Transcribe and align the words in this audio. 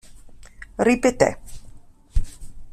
Ripeté. 0.87 1.29